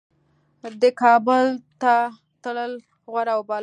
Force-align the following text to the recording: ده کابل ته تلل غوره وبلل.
ده 0.81 0.89
کابل 1.01 1.45
ته 1.81 1.93
تلل 2.43 2.73
غوره 3.11 3.33
وبلل. 3.37 3.59